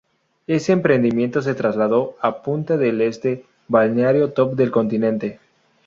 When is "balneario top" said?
3.67-4.55